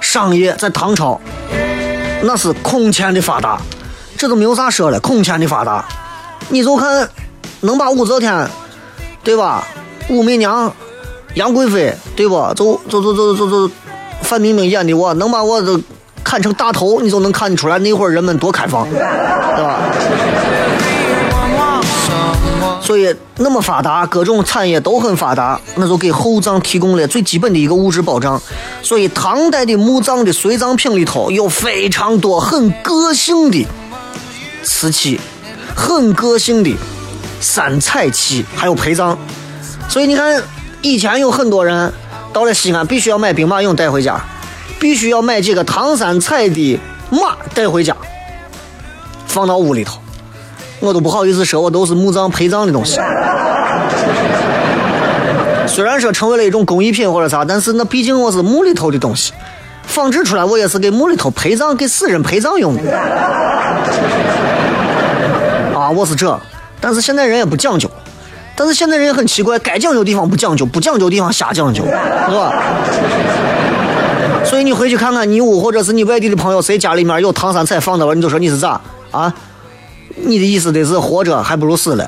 [0.00, 1.20] 商业在唐朝。
[2.22, 3.60] 那是空前的发达，
[4.16, 5.00] 这都没有啥说了。
[5.00, 5.84] 空前的发达，
[6.50, 7.08] 你就看
[7.60, 8.48] 能把武则天，
[9.22, 9.66] 对吧？
[10.08, 10.72] 武媚娘、
[11.34, 12.34] 杨贵妃，对不？
[12.54, 13.70] 就就就就就就
[14.22, 15.80] 范冰冰演的我，能把我都
[16.24, 19.78] 砍成大头，你就能看得出来那会儿人们多开放，对吧？
[22.82, 28.40] 所以那么发达，各种产业都很发达，那就给厚葬提供了最基本的一个物质保障。
[28.82, 33.64] 所以唐代的墓葬的随葬品里头有非常多很个性的
[34.64, 35.20] 瓷器，
[35.76, 36.74] 很个性的
[37.40, 39.18] 三彩器，还有陪葬。
[39.88, 40.40] 所以你看，
[40.82, 41.92] 以前有很多人
[42.32, 44.20] 到了西安，必须要买兵马俑带回家，
[44.78, 46.78] 必须要买几个唐三彩的
[47.10, 47.96] 马带回家，
[49.26, 49.98] 放到屋里头。
[50.78, 52.98] 我都不好意思说，我都是墓葬陪葬的东西。
[55.66, 59.32] 虽然说成为了一种工艺品或者啥，但是那毕竟我是墓里头的东西，
[59.86, 62.82] 仿制出来我也是给墓里头陪葬、给死人陪葬用的。
[65.76, 66.40] 啊，我是这，
[66.80, 67.90] 但是现在人也不讲究，
[68.56, 71.90] 但是现在人也很奇怪，该讲究地方不讲究，不讲究地方瞎讲究，是
[72.34, 72.52] 吧？
[74.44, 79.32] 所以你回去看看你屋或者是你外地的朋友，谁家里面有唐三彩放的了，你就说你是咋啊？
[80.26, 82.06] 你的意思得是活着还不如死了，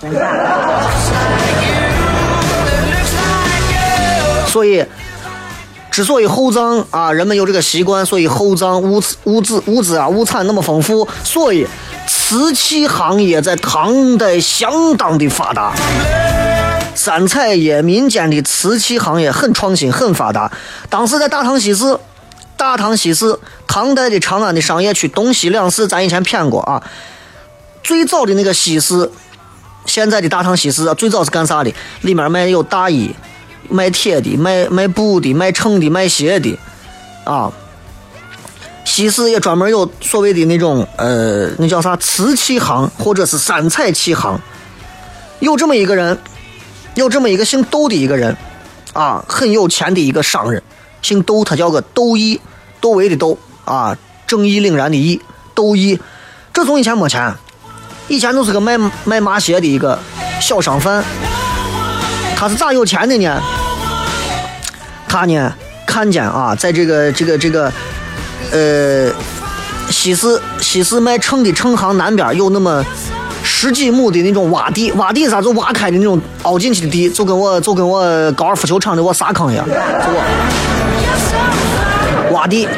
[4.48, 4.84] 所以，
[5.90, 11.66] 之所以厚葬啊，人们有这个习惯，所以厚葬物物资物资啊物产那么丰富，所以
[12.32, 15.74] 瓷器行业在唐代相当的发达，
[16.94, 20.50] 三彩业民间的瓷器行业很创新很发达。
[20.88, 21.98] 当时在大唐西市，
[22.56, 26.82] 大唐西市，唐代的长安的商业区东西两市，咱以前谝过啊。
[27.82, 29.10] 最早的那个西市，
[29.84, 31.70] 现在的大唐西市，最早是干啥的？
[32.00, 33.14] 里面卖有大衣，
[33.68, 36.58] 卖铁的，卖卖布的，卖秤的，卖鞋的，
[37.26, 37.52] 啊。
[38.84, 44.38] 西市也专门有所谓的那种呃，那叫啥瓷器行，或者是三彩器行。
[45.40, 46.18] 有这么一个人，
[46.94, 48.36] 有这么一个姓窦的一个人，
[48.92, 50.62] 啊，很有钱的一个商人，
[51.00, 52.40] 姓窦，他叫个窦义，
[52.80, 55.20] 窦唯的窦啊，正义凛然的义，
[55.54, 55.98] 窦义。
[56.52, 57.34] 这从以前没钱。
[58.08, 59.98] 以前就是个卖卖麻鞋的一个
[60.40, 61.02] 小商贩，
[62.36, 63.40] 他是咋有钱的呢？
[65.08, 65.54] 他呢
[65.86, 67.72] 看见啊，在这个这个这个
[68.52, 69.10] 呃
[69.90, 72.84] 西市西市卖秤的秤行南边有那么
[73.42, 79.72] 十几亩的那种洼地，洼地啥就挖开的那种凹进去的地，就跟我就跟我高尔夫球场的我沙坑一样，是
[82.28, 82.34] 不？
[82.36, 82.68] 洼地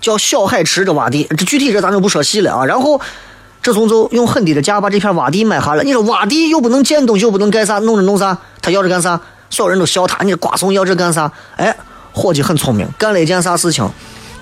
[0.00, 3.00] 叫小海池，这洼地，这具体这咱就不说细了啊，然后。
[3.62, 5.82] 这从就用很低的价把这片洼地买下来。
[5.82, 8.36] 你说洼地又不能建东西，又不能干啥，弄着弄啥？
[8.60, 9.18] 他要这干啥？
[9.48, 10.22] 所有人都笑他。
[10.22, 11.32] 你这瓜怂要这干啥？
[11.56, 11.74] 哎，
[12.12, 13.88] 伙计很聪明，干了一件啥事情？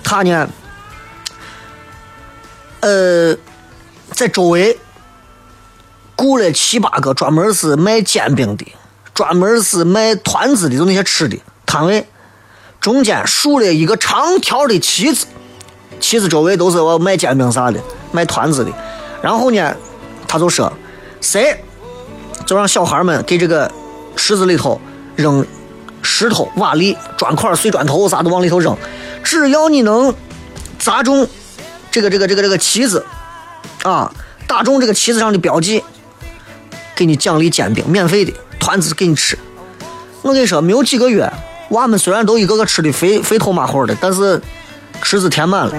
[0.03, 0.45] 他呢，
[2.83, 3.37] 呃，
[4.11, 4.77] 在周围
[6.17, 8.65] 雇了七八个专门是卖煎饼的，
[9.13, 12.05] 专门是卖团子的，就那些吃的摊位，
[12.81, 15.27] 中间竖了一个长条的旗子，
[16.01, 17.79] 旗子周围都是我卖煎饼啥的、
[18.11, 18.71] 卖团子的。
[19.21, 19.73] 然后呢，
[20.27, 20.71] 他就说，
[21.21, 21.63] 谁
[22.45, 23.71] 就让小孩们给这个
[24.17, 24.81] 池子里头
[25.15, 25.45] 扔
[26.01, 28.75] 石头、瓦砾、砖块、碎砖头啥都往里头扔，
[29.23, 30.13] 只要你能
[30.77, 31.25] 砸中
[31.93, 33.05] 这个这个这个这个旗子
[33.83, 34.11] 啊。
[34.45, 35.81] 打中这个旗子上的标记，
[36.93, 39.39] 给你奖励煎饼，免费的团子给你吃。
[40.21, 41.31] 我跟你说，没有几个月，
[41.69, 44.39] 娃们虽然都一个个吃的肥肥头马虎的，但是
[45.01, 45.73] 池子填满了。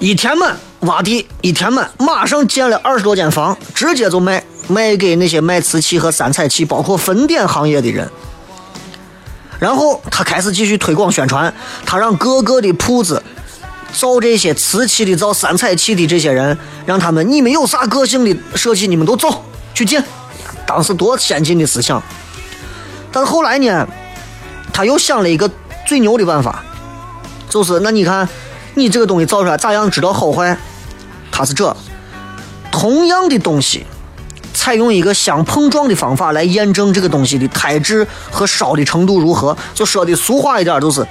[0.00, 8.10] 一填满，挖地一填满，马上建了二十多间房，直接就卖卖给那些卖瓷器和三彩器，包括分点行业的人。
[9.58, 11.52] 然后他开始继续推广宣传，
[11.84, 13.22] 他让各个的铺子。
[13.90, 19.42] 造这些瓷器的、造三彩器的这些人，让他们你们有啥个性的设计，你们都造
[19.72, 20.04] 去建。
[20.66, 22.00] 当时多先进的思想。
[23.10, 23.88] 但是后来呢，
[24.74, 25.50] 他又想了一个
[25.86, 26.62] 最牛的办法，
[27.48, 28.28] 就是那你看，
[28.74, 30.58] 你这个东西造出来咋样知道好坏？
[31.32, 31.74] 他是这，
[32.70, 33.86] 同样的东西，
[34.52, 39.56] 采用一个相碰撞的方法来验证这个东西的胎质和烧的程度如何。
[39.74, 41.06] 就说的俗话一点，就是。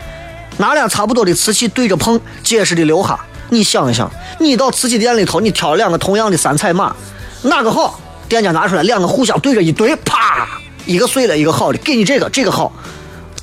[0.59, 3.19] 拿俩差不多的瓷器对着碰，结实的留下。
[3.49, 6.95] 你想一想，你到瓷器店里头，你挑两个同样的三彩马，
[7.43, 7.99] 哪个好？
[8.27, 10.47] 店家拿出来两个互相对着一堆，啪，
[10.87, 12.73] 一个碎了，一个好的，给你这个，这个好，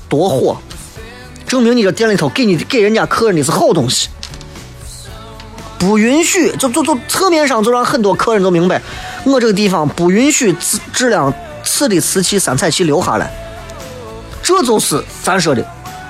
[0.09, 0.57] 多火！
[1.47, 4.09] 证明你这店里头给你给人家客人的是好东西。
[5.79, 8.83] 不允许，就就就侧面上就让很多客人都明白，
[9.25, 11.33] 我这个地方不允许质质量
[11.65, 13.31] 次的瓷器、三彩器留下来。
[14.43, 15.65] 这就是咱说的。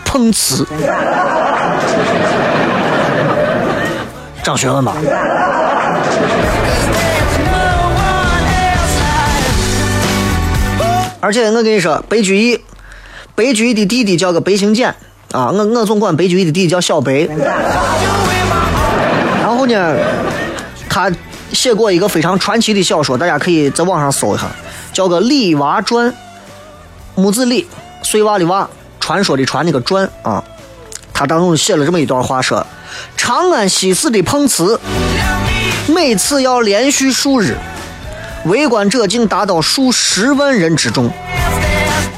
[0.05, 0.65] 碰瓷，
[4.45, 4.95] 长学问吧。
[11.21, 12.61] 而且我跟你说，白居易，
[13.35, 14.95] 白居易的弟弟叫个白行简
[15.33, 17.27] 啊，我我总管白居易的弟弟叫小白。
[19.43, 19.97] 然后呢，
[20.89, 21.11] 他
[21.55, 24.45] 写过一个非常传奇的小说，大家可以在网上搜一下，
[24.93, 26.11] 叫个《李娃传》，
[27.15, 27.67] 木子李，
[28.03, 28.69] 碎娃的娃。
[29.01, 30.43] 传说的传那个传啊，
[31.13, 32.67] 他当中写了这么一段话，说：
[33.19, 34.81] 长安西市的碰瓷，
[35.87, 37.55] 每次要连续数日，
[38.47, 41.11] 围观者竟达到数十万人之众。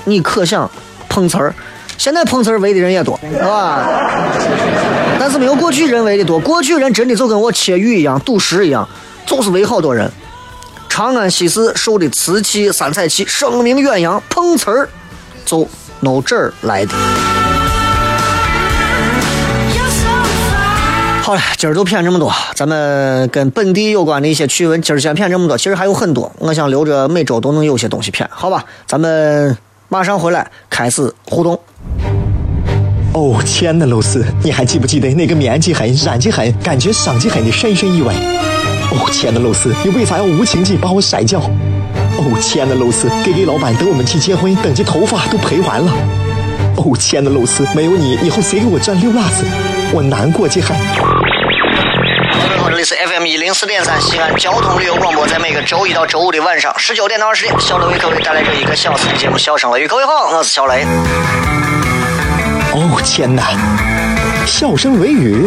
[0.05, 0.70] 你可想
[1.09, 1.53] 碰瓷儿？
[1.99, 3.88] 现在碰瓷儿围的人也多，是吧？
[5.18, 6.38] 但是没有过去人围的多。
[6.38, 8.88] 过去人真的就跟我切玉一样，赌石一样，
[9.27, 10.11] 就是围好多人。
[10.89, 14.89] 长安西市受的瓷器、三彩器声名远扬，碰瓷儿
[15.45, 15.69] 就。
[16.01, 16.93] 弄这儿来的。
[21.23, 22.31] 好了，今儿就骗这么多。
[22.55, 25.57] 咱们跟本地有关的一些趣闻，今儿先骗这么多。
[25.57, 28.62] 其实还有很多，我想留着每周都能有些东西骗，好吧？
[28.87, 29.57] 咱们
[29.89, 31.59] 马上回来开始互动。
[33.15, 38.15] 哦，亲爱的露丝，你还记不记得那个面积狠、染技狠、感觉伤及狠的深深意外？
[38.99, 41.39] 哦，亲爱的露丝，你为啥要无情地把我甩掉？
[41.41, 45.93] 哦，亲爱的露丝给给老板等我们去结婚，等这头发都赔完了。
[46.77, 49.45] 哦，亲爱的露丝，没有你，以后谁给我赚六辣子？
[49.93, 50.69] 我难过极了。
[52.69, 59.87] 这里是 FM 一零四点三西安交通旅游广播，在每个周一到周五的晚上十九点到二十点，小雷为各位带来这一个小时的节目《笑声雷雨》。
[59.89, 60.85] 各位好，我是小雷。
[62.75, 63.45] 哦，天哪！
[64.47, 65.47] 笑声雷雨，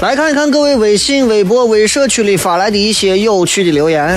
[0.00, 4.16] 来看一看各位微信、微博、微社区里发来的一些有趣的留言。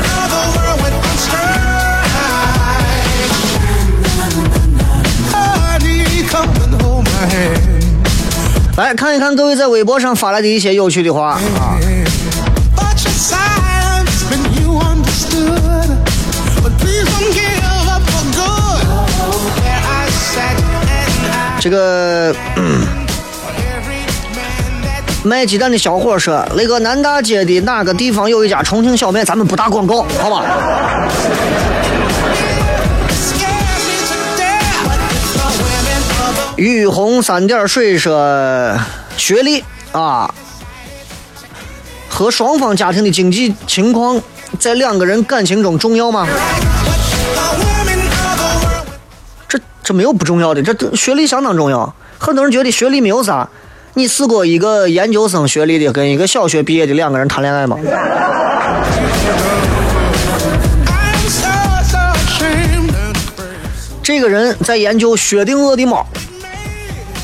[8.77, 11.79] 来看一看各位在微博上发来的一些有趣的话啊。
[21.59, 22.50] 这个。
[25.24, 29.24] 卖鸡蛋的小伙说：“那个南大街的哪个地方有一家重庆小面？
[29.24, 30.43] 咱们不打广告，好吧？”
[36.57, 38.76] 雨红三点水说
[39.15, 40.34] ：“学历啊，
[42.09, 44.19] 和双方家庭的经济情况
[44.59, 46.28] 在两个人感情中重要吗？”
[49.47, 51.93] 这这没有不重要的，这学历相当重要。
[52.17, 53.47] 很多人觉得学历没有啥。
[53.93, 57.77] 你试过一个研究生学历的跟一个小学毕业的两个人谈恋爱吗？
[64.03, 66.05] 这个人在研究薛定谔的猫，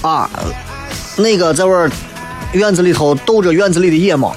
[0.02, 0.30] 啊，
[1.16, 1.90] 那个在玩
[2.52, 4.36] 院子里头逗着院子里的野猫。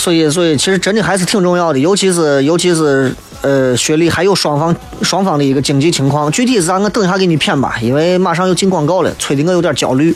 [0.00, 3.14] 所以，所以其实真的还是挺重要的，尤其是，尤其是。
[3.42, 6.78] 呃，学历还有双方双方的一个经济情况，具体是啥？
[6.78, 10.14] 我等一下给你谝吧，因为马上要进广告了，催的我有点焦虑。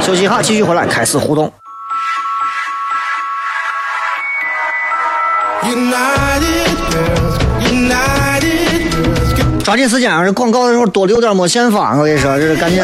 [0.00, 1.52] 休息一下，继续回来开始互动。
[9.62, 10.24] 抓紧时间啊！
[10.24, 12.82] 这广告的时候多留点没线发，我跟你说，这是赶紧。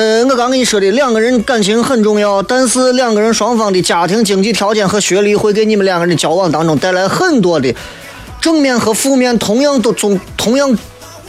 [0.00, 7.74] 呃，我刚跟你说的，两个人感情很重要，但是两个人双方的家庭经济条件和学历会给你们两个人的交往当中带来很多的
[8.40, 10.74] 正面和负面，同样都重同样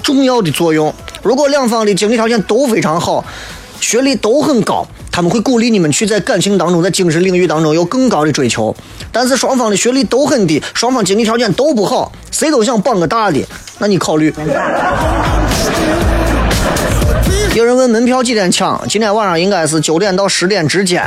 [0.01, 0.93] 重要的作用。
[1.21, 3.25] 如果两方的经济条件都非常好，
[3.81, 8.73] 学历都很高，他们会鼓励你们去在感情当中，在精神领域当中有更高的追求。
[9.11, 13.45] 但是双方的学历都很低，双方经济条件都不好，谁都想傍个大的，
[13.79, 14.33] 那你考虑。
[17.53, 18.81] 有人问门票几点抢？
[18.87, 21.03] 今天晚上应该是九点到十点之间。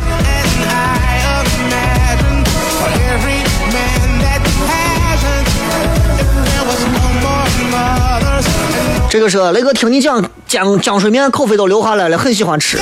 [9.08, 12.78] 这个是雷哥听你讲江江水面，口水都流下来了，很喜欢吃。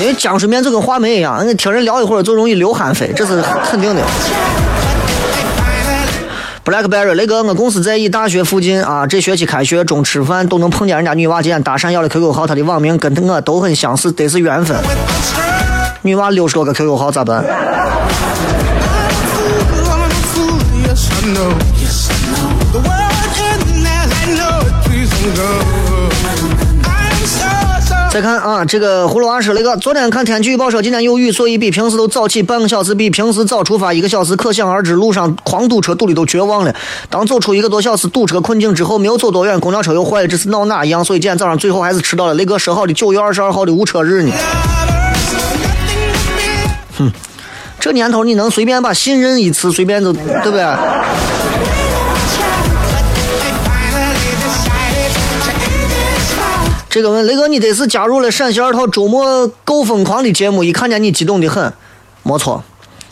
[0.00, 4.02] 因为江水面就跟话梅一样，听人聊一会儿就容易流汗飞，这是肯定的。
[6.64, 9.06] Blackberry，雷哥，我公司在一大学附近啊。
[9.06, 14.74] 这学期开学中吃饭都能碰见人家女娃，今天搭讪要的 QQ 号，她的网名跟我都很相似，得是缘分。
[16.00, 17.44] 女娃六十多个 QQ 号咋办？
[28.14, 36.72] 再看啊，这个葫芦娃说那个，昨天看天气预报说今天有雨，所以比平时都早起半个小时，比平时早出发一个小时，可想而知路上狂堵车，堵的都绝望了。
[37.10, 41.04] 当走出一个多小时堵车困境之后，没有走多远，公交车又坏了，这是闹哪样？
[41.04, 42.34] 所以今天早上最后还是迟到了。
[42.34, 44.32] 那个说好的九月二十二号的无车日呢？
[46.96, 47.10] 哼，
[47.80, 50.64] 这年头你能随便把信任一次，随便就对不对？
[56.94, 61.72] 这个问雷哥，你得是加入了陕西二套周末够疯狂的节目，一看见你激动的很，
[62.22, 62.62] 没错。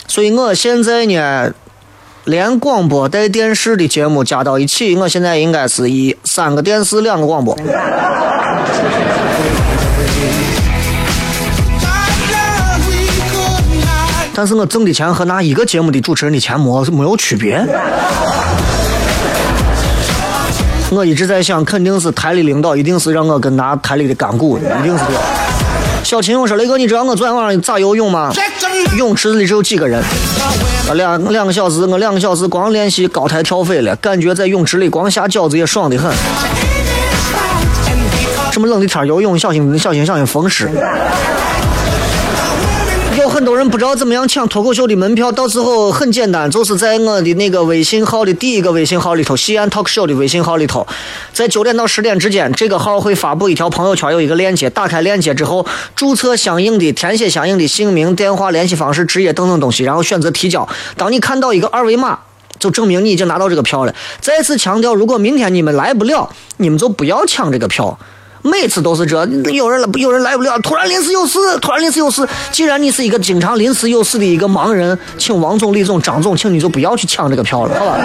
[0.07, 1.51] 所以我现在呢，
[2.23, 7.53] 连广播带电视的节目加到一起，我现在应该是一三个电视两个广播。
[14.33, 17.61] 但是我挣的钱和那一个节目的主持人的钱没没有区别。
[20.93, 25.21] 我一直在想，肯定是台里领导一定是让我跟拿台里的干股，一定是这样。
[26.03, 28.31] 小秦勇说：“雷哥，你知道我昨天晚上咋游泳吗？
[28.97, 30.03] 泳池里只有几个人，
[30.93, 36.11] 两两个小时，我两个小时光练习高台跳飞了，感觉在泳池里光下饺子也爽得很。
[38.51, 40.69] 这么冷的天游泳，小心小心小心风湿。”
[43.33, 50.85] 很多人不知道怎么样抢脱口秀的门票，到时候很简单，就是在我的那个微信号的第一个微信号里头，西安 talk show 的微信号里头，
[51.33, 55.65] 在九点到十点之间，这个号会发布一条朋友圈，有一个链接，打开链接之后，
[55.95, 60.69] 注册相应的、填写相应的姓名、电话、联系方式、职业等等东西，然后选择提交。
[60.95, 62.19] 当你看到一个二维码，
[62.59, 63.95] 就证明你已经拿到这个票了。
[64.21, 67.97] 再次强调，如果明天你们来不了，你们就不要抢这个票。
[68.43, 72.27] 每次都是这，有人来，有人来不了，突然临时有事，突然临时有事。
[72.51, 77.97] 既然你是一个经常临时有事的一个盲人，请王总、李总、张总，请你就不要去抢这个票了，好吧？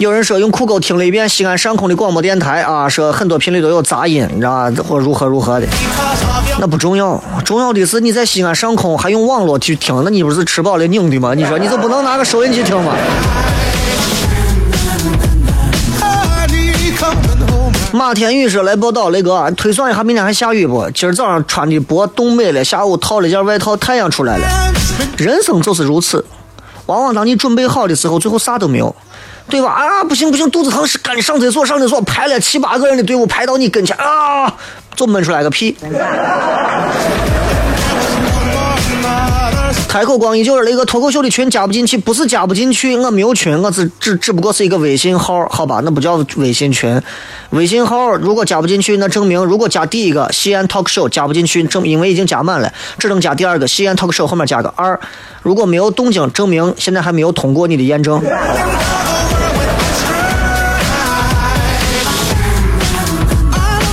[0.00, 4.72] 有人说用酷狗听了一遍西安上空的广播电台啊，说很多频率都有杂音，你知道吧？
[4.82, 5.66] 或如何如何的。
[6.58, 11.34] 那不重要，重要的是你在西安上空还用网络去听，那你不是吃饱了拧的吗？
[11.34, 12.94] 你说你就不能拿个收音机听吗？
[17.92, 20.88] 马天宇说来报道，雷哥，推算一下明天还下雨不？
[20.94, 24.72] 今儿早上穿的薄，冻没了，下午套了件外套，太阳出来了。
[25.18, 26.24] 人生就是如此，
[26.86, 28.96] 往往当你准备好的时候，最后啥都没有，
[29.50, 29.68] 对吧？
[29.72, 34.54] 啊，不行不行，肚子疼，赶紧上厕所，上厕所，排了七八个人的队伍排到你跟前啊，
[34.94, 35.76] 就闷出来个屁。
[39.88, 47.02] 开口光一就是那个脱口秀的群加不进去，不是加不进去，我没有群，我只只只不过是一个微信号，好吧，那不叫微信群。
[47.50, 55.00] 微信号如果加不进去，那证明如果加第一个西安 talk show 加不进去，证因为已经加满了，只能加第二个西安 talk show 后面加个二。
[55.42, 58.22] 如果没有动静，证明现在还没有通过你的验证。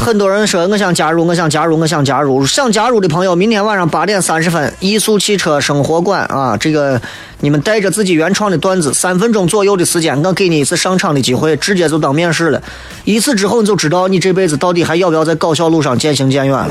[0.07, 2.45] 很多人说我想加入，我想加入，我想加入。
[2.45, 7.01] 想加入的朋友，明天晚上八点三十分，艺速汽车生活馆啊，这个
[7.41, 12.63] 你们带着自己原创的段子，三分钟左右的时间，我给你一次上场的机会，直接就当面试了。
[13.03, 16.69] 一次之后，你就知道你这辈子到底还要不要在搞笑路上渐行渐远了。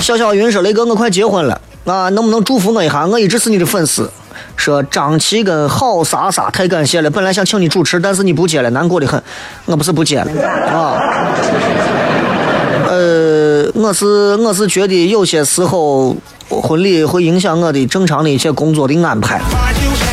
[0.00, 3.04] 小小云说：“雷哥，我快结婚了啊，能不能祝福我一下？
[3.04, 4.08] 我一直是你的粉丝。”
[4.56, 9.22] 说张琪跟郝莎莎太感谢了，本来想请你主持，但是你不接了，难过的很。
[9.66, 10.26] 我不是不接了。
[10.72, 11.00] 啊，
[12.88, 16.16] 呃，我是我是觉得有些时候
[16.48, 19.40] 婚礼会影响我的正常的一些工作的安排，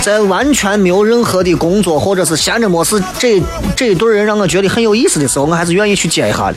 [0.02, 3.42] 在完全没有任何的工作或者是闲着没事，这
[3.76, 6.56] 这一对人让我觉得很有意思的时候，我还是愿意去接一下的。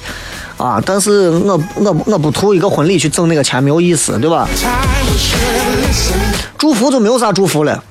[0.64, 0.82] 啊。
[0.84, 4.48] 但是我我我不图一个婚礼去挣那个钱，没有意思，对吧？
[6.56, 7.82] 祝福就没有啥祝福了，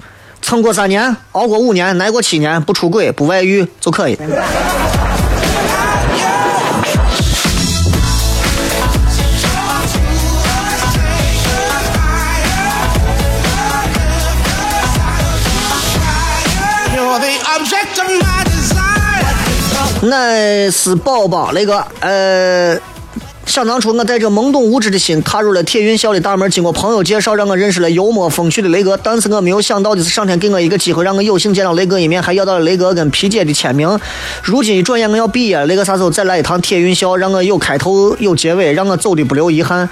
[0.42, 4.18] 撑过三年，熬过五年，挨过七年，不出轨，不外遇就可以。
[20.04, 22.78] 那是宝宝那个呃。
[23.46, 28.98] 想当初，我带着懵懂无知的心踏入了铁运校的大门，经过朋友介绍，让我认识了幽默风趣的雷哥。
[29.04, 34.00] 但是我没有想到的是，上天给我一个机会，让我有幸见到雷哥一面，还要到了雷哥跟皮姐的签名。
[34.42, 39.90] 如今一转眼我要毕业了，那个啥时候再来一趟铁运校，让我有开头有结尾，让我走的不留遗憾。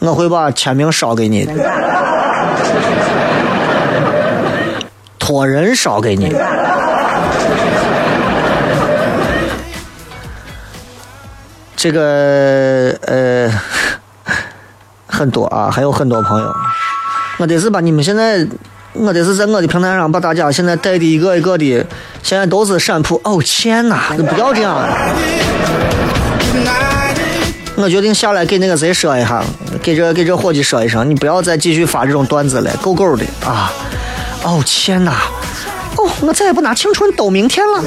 [0.00, 1.48] 我会把签名烧给你，
[5.20, 6.34] 托人烧给你。
[11.86, 13.48] 这个呃
[15.06, 16.52] 很多啊，还有很多朋友，
[17.38, 18.44] 我得是把你们现在，
[18.92, 21.86] 我得是在我的平台上把大家现在带的一个一个的，
[22.24, 24.88] 现在都是闪普哦天哪，不要这样！
[27.76, 29.44] 我决定下来给那个谁说一下，
[29.80, 33.72] 给这给这伙计说一声，你不要再继续发这种段子了，够够的啊！
[34.42, 35.12] 哦天哪，
[35.96, 37.80] 哦我再也不拿青春赌明天了。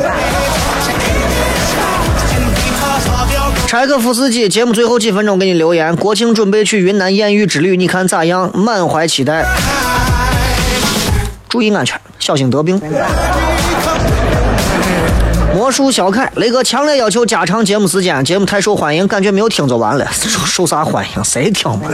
[3.70, 8.50] 柴可夫斯基节目最后几分钟给你留言：国庆准备去云南艳遇之旅，你看咋样？
[8.58, 9.46] 满怀期待，
[11.48, 12.82] 注意安全，小心得病。
[15.54, 20.08] 魔术小凯，雷哥强烈要求加长节目时间，节目太受欢迎，感觉没有听就完了。
[20.14, 21.24] 受受啥欢迎？
[21.24, 21.92] 谁听嘛？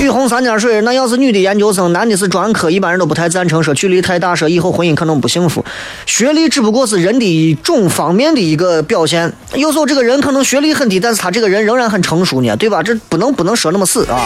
[0.00, 3.62] 雨红三点水，那要是女的研究生，男的是专科，一般人都不太赞成。
[3.62, 5.62] 说距离太大，说以后婚姻可能不幸福。
[6.06, 9.30] 学历只不过是人的一种方面的一个表现。
[9.54, 12.82] 有时候这个人可能学历很低，但是他这个人仍然很成熟呢，对吧？
[12.82, 14.18] 这不能不能说那么死啊。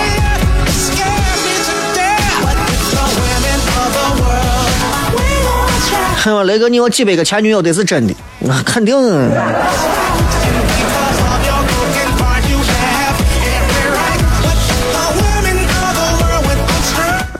[6.22, 8.94] 哼雷哥，你有几百个前女友得是真的，那肯定。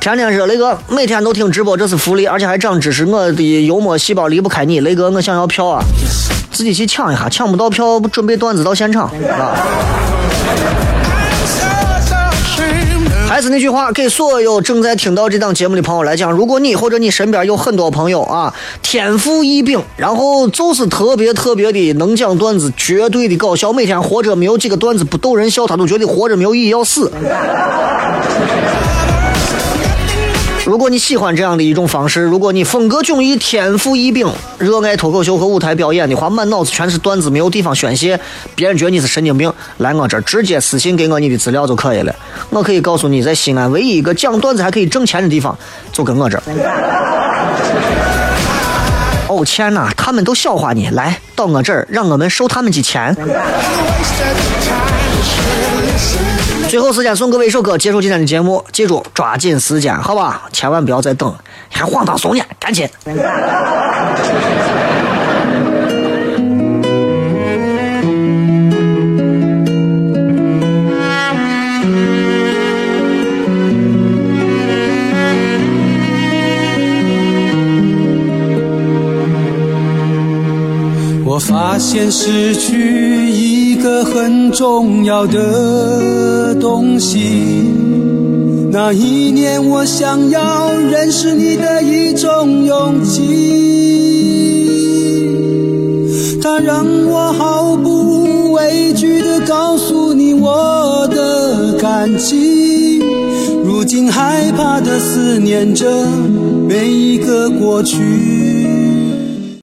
[0.04, 3.06] 天天说雷哥，每天都听直播，这是福利，而且还涨知识。
[3.06, 5.82] 我的幽默细胞离不开你，雷哥，我想要票啊，
[6.52, 9.56] 自己去抢一下，抢不到票准备段子到现场啊。
[13.26, 18.52] 还是那句话，给所有正在听到这档节目的朋友来讲，如果你或者你身边有很多朋友啊，
[18.82, 27.10] 天赋异禀，然后就是特别特别的能讲段子，绝对的搞笑，每天活着没有几个段子不逗人笑，他都觉得活着没有意义，要死。
[30.66, 34.26] 如果你喜欢这样的一种方式，如果你风格迥异、天赋异禀、
[34.58, 38.18] 热爱脱口秀和舞台表演的话，满脑子全是段子，没有地方宣泄，
[38.54, 42.14] 别人觉得你是神经病，来我这儿直接私信给我你的资料就可以了。
[42.48, 45.54] 我可以告诉你，在西安唯一一个讲段子还可以挣钱的地方，
[45.92, 46.42] 就跟我这儿。
[49.28, 53.14] 哦天哪，他们都笑话你，来到我这儿，让我们收他们的钱。
[56.68, 58.64] 最后时间送各位一首歌，结束今天的节目。
[58.72, 60.48] 记住，抓紧时间，好吧？
[60.52, 61.32] 千万不要再等，
[61.70, 62.88] 还晃荡松呢，赶紧。
[81.26, 83.03] 我发现失去
[83.84, 87.18] 个很重要的东西。
[88.72, 93.20] 那一年，我想要认识你的一种勇气，
[96.40, 103.00] 它让我毫不畏惧地告诉你我的感情。
[103.62, 106.06] 如今害怕地思念着
[106.66, 108.93] 每一个过去。